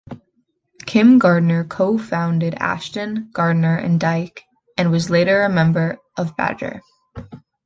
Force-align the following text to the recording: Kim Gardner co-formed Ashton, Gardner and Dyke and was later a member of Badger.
Kim 0.87 1.19
Gardner 1.19 1.63
co-formed 1.63 2.43
Ashton, 2.55 3.29
Gardner 3.33 3.75
and 3.75 3.99
Dyke 3.99 4.45
and 4.75 4.89
was 4.89 5.11
later 5.11 5.43
a 5.43 5.47
member 5.47 5.99
of 6.17 6.35
Badger. 6.35 6.81